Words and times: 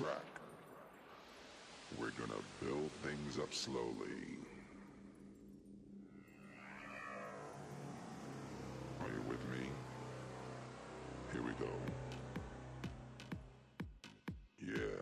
track. 0.00 0.40
We're 1.98 2.10
gonna 2.12 2.40
build 2.60 2.90
things 3.02 3.38
up 3.38 3.52
slowly. 3.52 4.38
Are 9.00 9.08
you 9.08 9.22
with 9.28 9.44
me? 9.50 9.68
Here 11.32 11.42
we 11.42 11.52
go. 11.52 11.70
Yeah. 14.58 15.00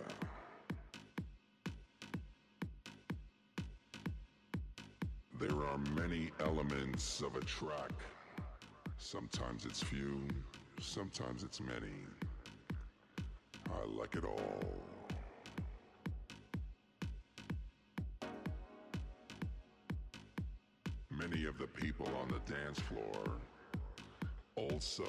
There 5.39 5.65
are 5.65 5.79
many 5.95 6.31
elements 6.41 7.23
of 7.23 7.37
a 7.37 7.41
track. 7.41 7.93
Sometimes 8.97 9.65
it's 9.65 9.83
few, 9.83 10.21
sometimes 10.81 11.45
it's 11.45 11.61
many. 11.61 12.18
I 13.79 14.01
like 14.01 14.15
it 14.17 14.25
all. 14.25 14.61
Many 21.11 21.45
of 21.45 21.59
the 21.59 21.67
people 21.67 22.09
on 22.21 22.29
the 22.29 22.53
dance 22.53 22.81
floor 22.81 23.37
also 24.57 25.05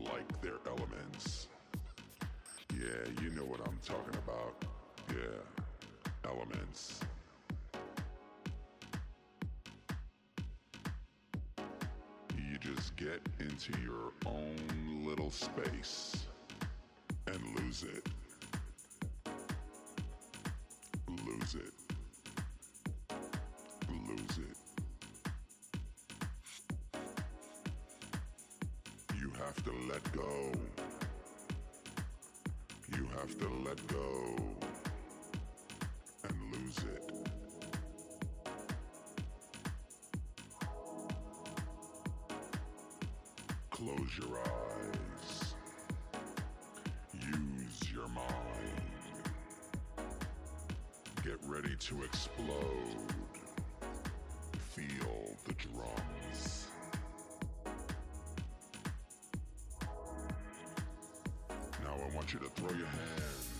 like 0.00 0.40
their 0.42 0.58
elements. 0.66 1.48
Yeah, 2.72 3.22
you 3.22 3.30
know 3.30 3.44
what 3.44 3.60
I'm 3.66 3.78
talking 3.84 4.18
about. 4.26 4.64
Yeah, 5.10 6.30
elements. 6.30 7.00
You 12.36 12.58
just 12.58 12.96
get 12.96 13.20
into 13.38 13.72
your 13.82 14.12
own 14.26 15.04
little 15.04 15.30
space 15.30 16.23
and 17.34 17.58
lose 17.58 17.82
it. 17.82 18.08
Lose 21.26 21.54
it. 21.56 21.72
Lose 24.08 24.38
it. 24.38 24.56
You 29.20 29.30
have 29.38 29.64
to 29.64 29.72
let 29.88 30.12
go. 30.12 30.52
You 32.96 33.08
have 33.18 33.38
to 33.38 33.48
let 33.64 33.86
go 33.88 34.36
and 36.28 36.52
lose 36.52 36.78
it. 36.78 37.10
Close 43.70 44.18
your 44.18 44.38
eyes. 44.38 44.63
To 51.76 52.02
explode. 52.04 53.12
Feel 54.74 55.36
the 55.44 55.54
drums. 55.54 56.66
Now 61.82 61.94
I 61.94 62.14
want 62.14 62.32
you 62.32 62.38
to 62.40 62.48
throw 62.50 62.70
your 62.70 62.86
hands 62.86 63.53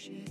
shit. 0.00 0.30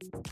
Thank 0.00 0.28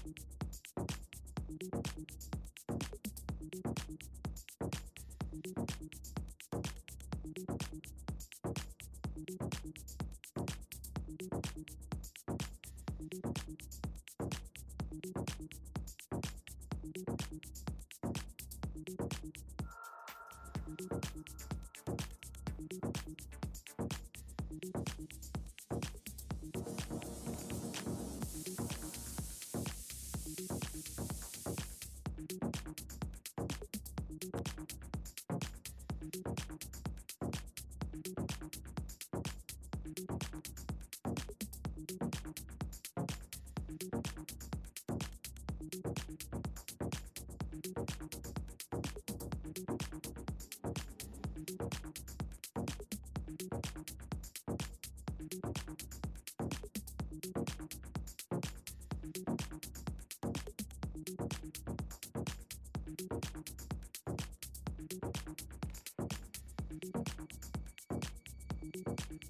Thank 65.03 65.17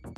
you. 0.07 0.16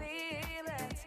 feelings. 0.00 0.97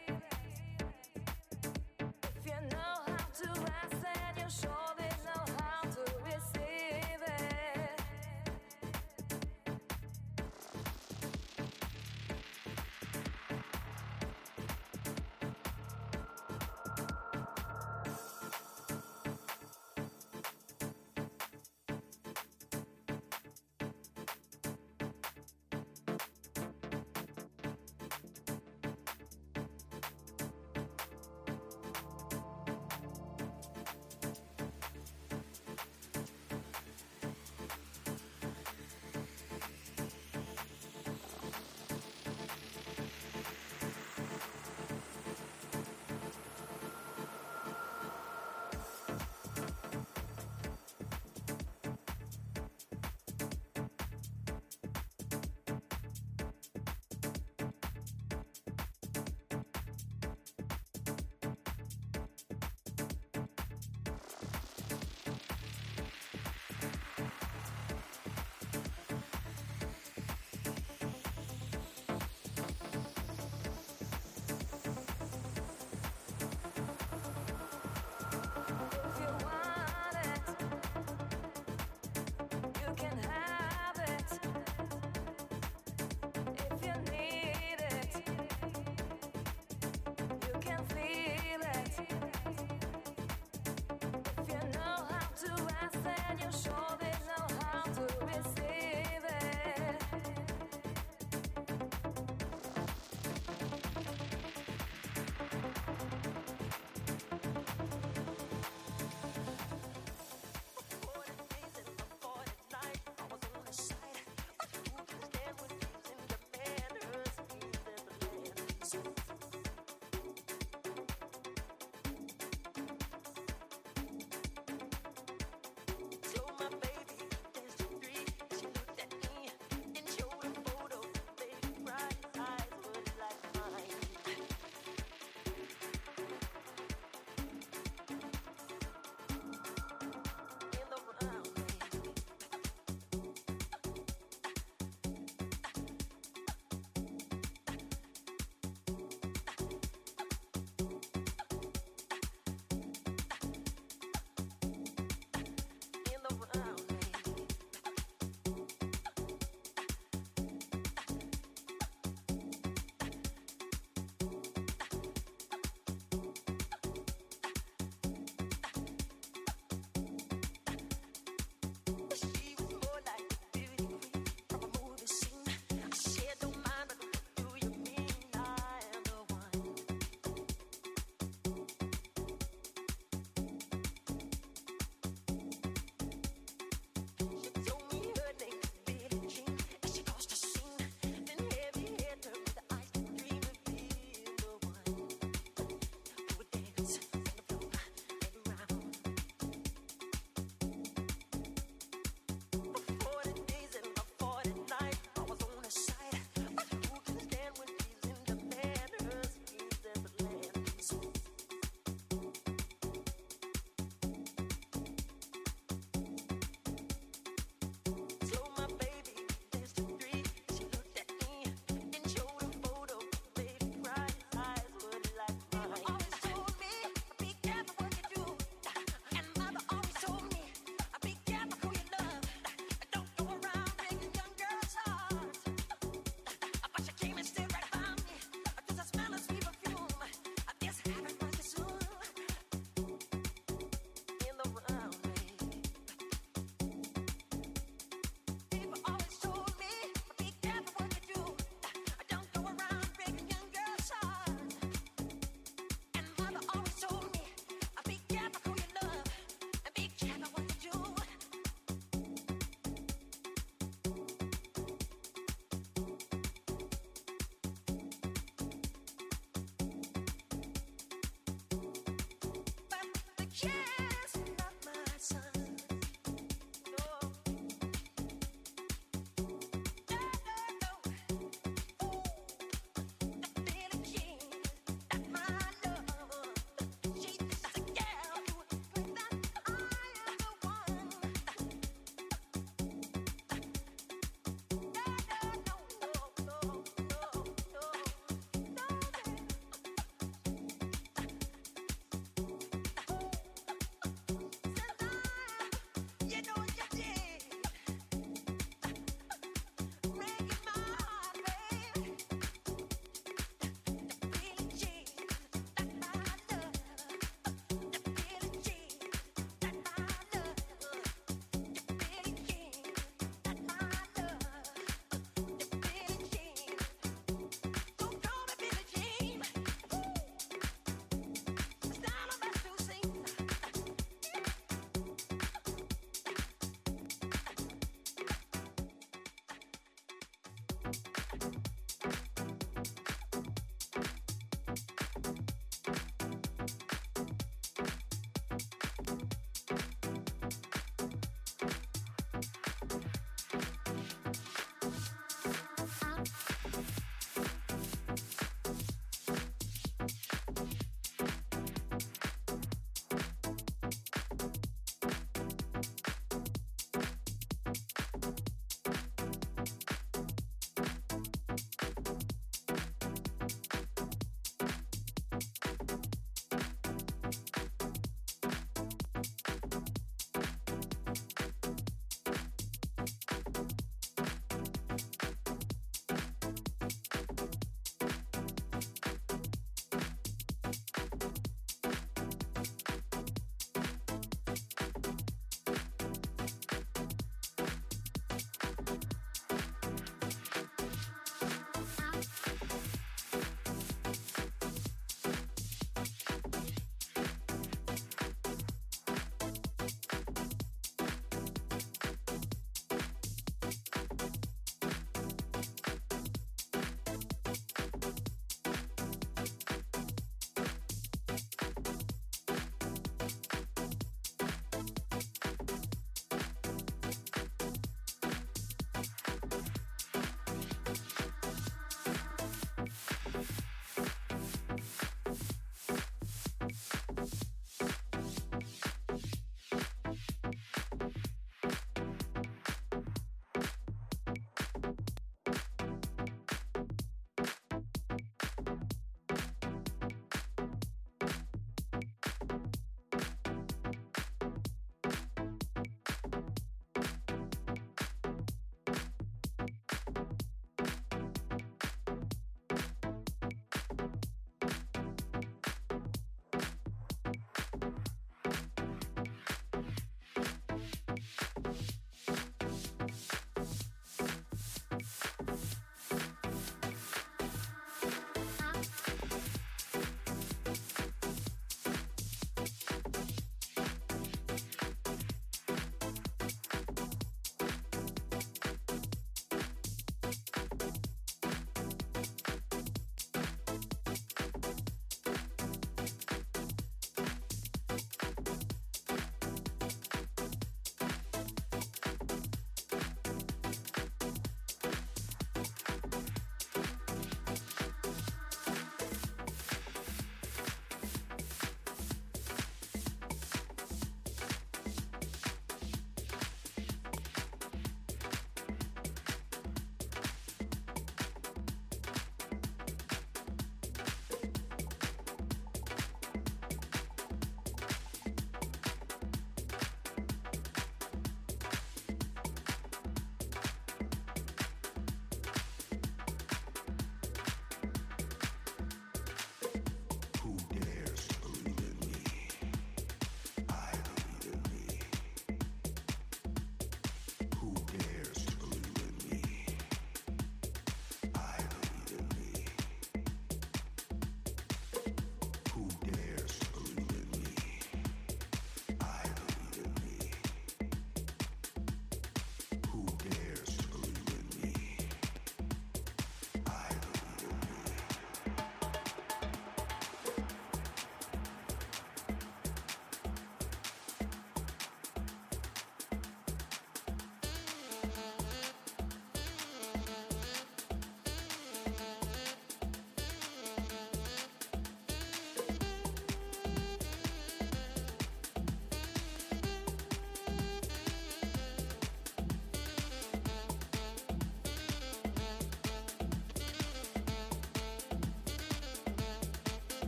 world. 156.33 156.70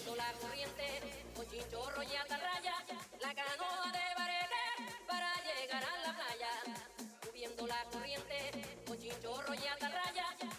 Siguiendo 0.00 0.24
la 0.24 0.32
corriente, 0.40 1.24
con 1.36 1.46
chinchorro 1.50 2.02
y 2.02 2.16
atarraya, 2.16 2.74
la 3.20 3.34
canoa 3.34 3.92
de 3.92 4.14
barete 4.16 5.04
para 5.06 5.30
llegar 5.44 5.84
a 5.84 6.06
la 6.06 6.16
playa. 6.16 6.48
Subiendo 7.22 7.66
la 7.66 7.84
corriente, 7.84 8.78
con 8.86 8.98
chinchorro 8.98 9.54
y 9.54 9.66
atarraya. 9.66 10.49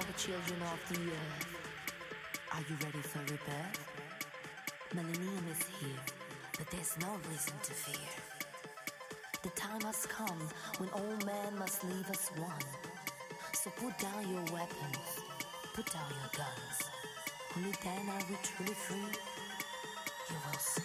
All 0.00 0.06
the 0.06 0.18
children 0.18 0.62
of 0.62 0.80
the 0.88 1.00
earth. 1.10 1.46
Are 2.52 2.60
you 2.60 2.76
ready 2.82 3.02
for 3.02 3.18
rebirth? 3.20 3.78
Millennium 4.94 5.44
is 5.50 5.62
here, 5.78 6.02
but 6.56 6.70
there's 6.70 6.96
no 7.00 7.18
reason 7.28 7.52
to 7.62 7.72
fear. 7.72 8.08
The 9.42 9.50
time 9.50 9.80
has 9.82 10.06
come 10.06 10.40
when 10.78 10.88
all 10.90 11.16
men 11.26 11.58
must 11.58 11.84
leave 11.84 12.08
us 12.08 12.30
one. 12.36 12.66
So 13.52 13.70
put 13.76 13.98
down 13.98 14.22
your 14.30 14.44
weapons, 14.52 15.10
put 15.74 15.92
down 15.92 16.10
your 16.10 16.30
guns. 16.32 16.76
Only 17.56 17.72
then 17.84 18.08
are 18.08 18.24
we 18.28 18.36
truly 18.42 18.74
free. 18.74 19.12
You 20.30 20.36
will 20.46 20.58
see. 20.58 20.82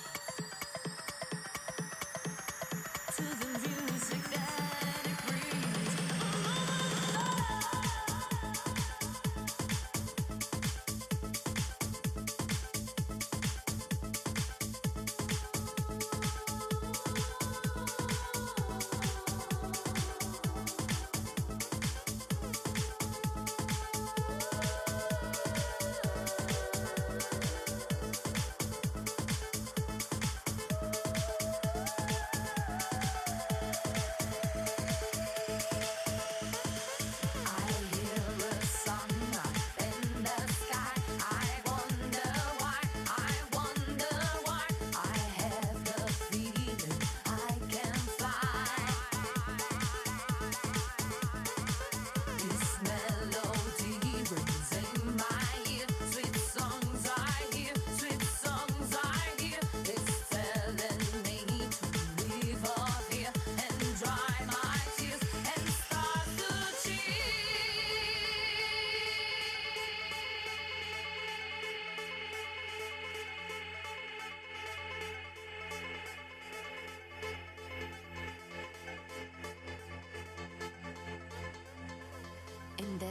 To 3.16 3.24
the 3.24 3.75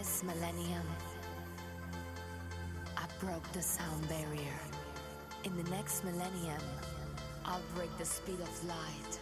this 0.05 0.23
millennium, 0.23 0.83
I 2.95 3.07
broke 3.21 3.51
the 3.53 3.63
sound 3.63 4.07
barrier. 4.07 4.61
In 5.45 5.57
the 5.57 5.71
next 5.71 6.05
millennium, 6.05 6.61
I'll 7.47 7.63
break 7.75 7.97
the 7.97 8.05
speed 8.05 8.39
of 8.41 8.69
light. 8.69 9.14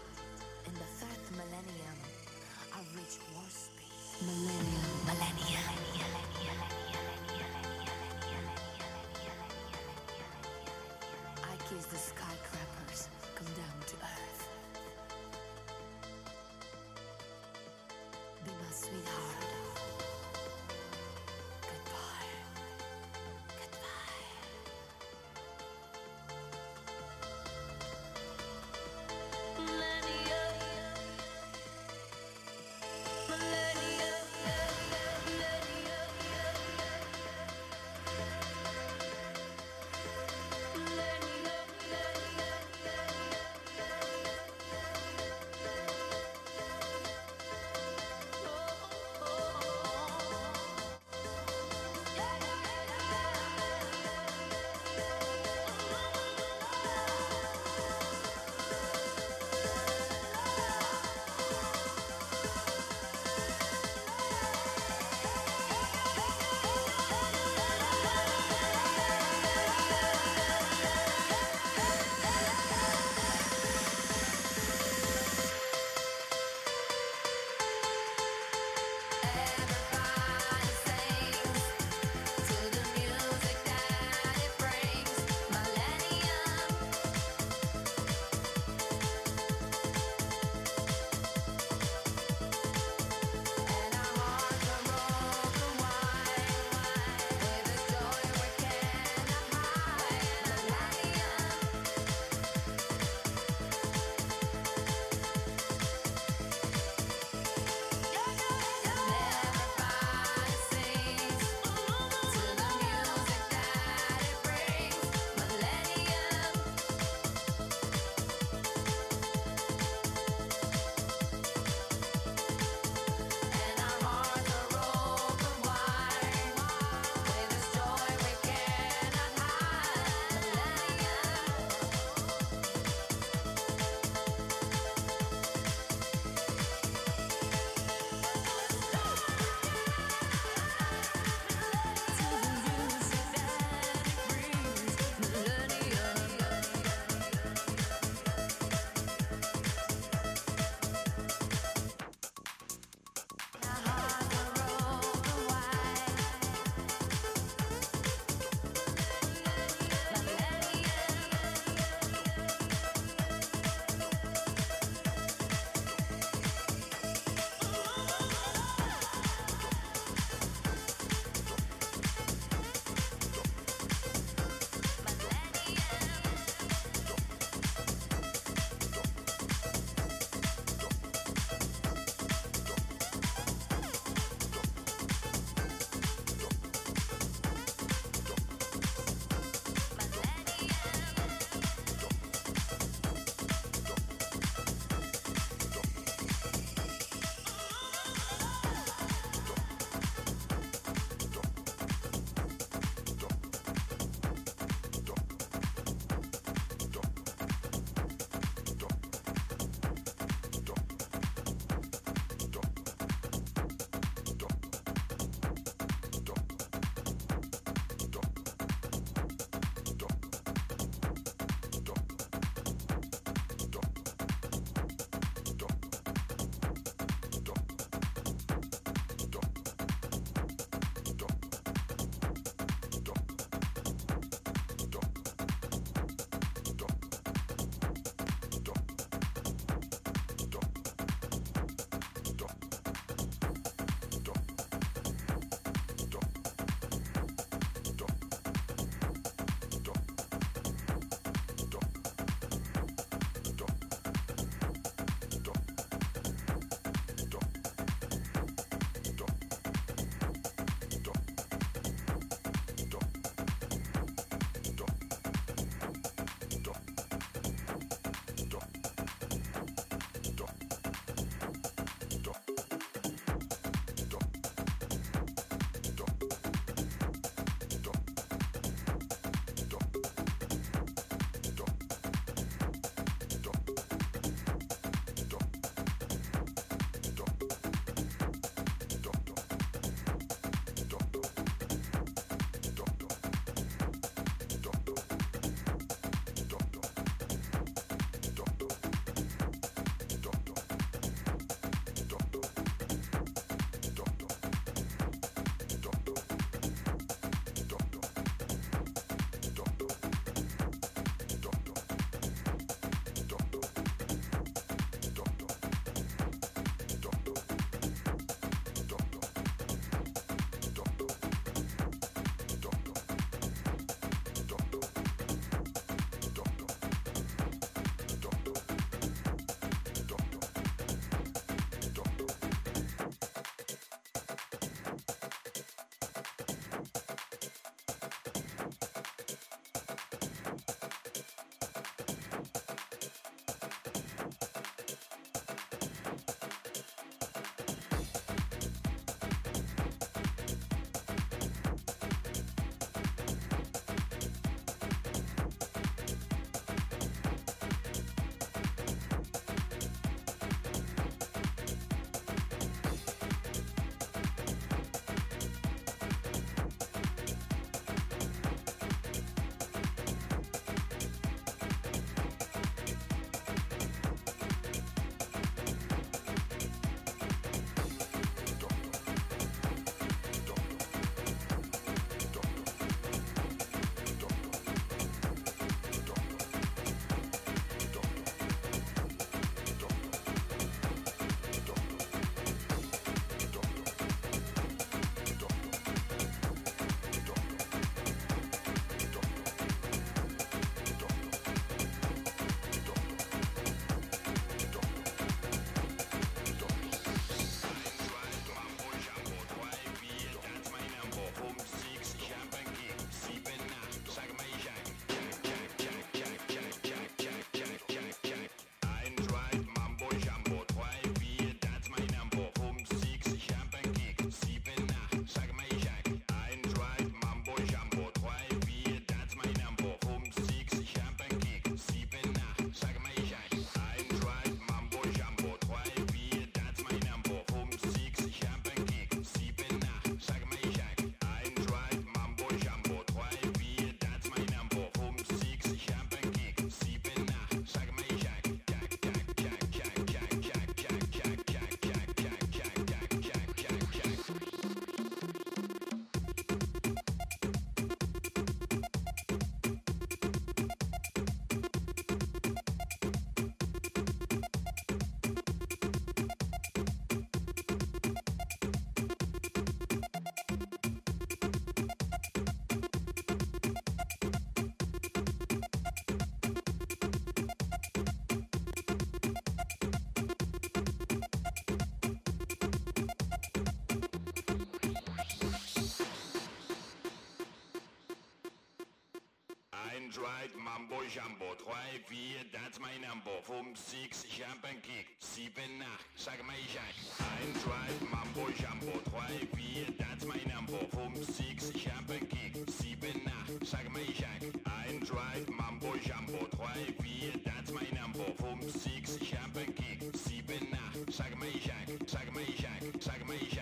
right, 490.18 490.50
Mambo 490.58 491.00
Jambo. 491.08 491.54
3, 491.56 491.72
4, 492.06 492.44
that's 492.52 492.80
my 492.80 492.90
number. 493.00 493.30
5, 493.42 493.76
6, 493.76 494.24
ich 494.24 494.42
Kick. 494.82 495.06
7, 495.20 495.52
8, 495.80 495.86
sag 496.16 496.44
mal 496.44 496.56
ich 496.58 496.76
ein. 496.76 497.54
1, 497.54 497.66
right, 497.66 498.00
Mambo 498.10 498.50
Jambo. 498.60 498.98
3, 499.08 499.46
4, 499.54 499.94
that's 499.98 500.26
my 500.26 500.40
number. 500.52 500.84
5, 500.90 501.24
6, 501.24 501.70
ich 501.70 501.88
Kick. 502.28 502.52
7, 502.68 503.22
8, 503.60 503.66
sag 503.66 503.90
mal 503.92 504.02
ich 504.02 504.24
ein. 504.26 504.52
1, 504.90 505.12
right, 505.12 505.48
Mambo 505.48 505.94
Jambo. 506.04 506.46
3, 506.50 506.92
4, 507.00 507.32
that's 507.44 507.72
my 507.72 507.86
number. 507.94 508.26
5, 508.36 508.70
6, 508.70 509.16
ich 509.20 509.36
Kick. 509.76 510.16
7, 510.16 510.76
8, 511.06 511.12
sag 511.12 511.38
mal 511.38 511.48
ich 511.54 511.70
ein. 511.72 511.98
Sag 512.06 512.32
mal 512.34 512.42
ich 512.42 512.66
ein. 512.66 513.00
Sag 513.00 513.26
mal 513.26 513.36
ich 513.36 513.58
ein. 513.58 513.61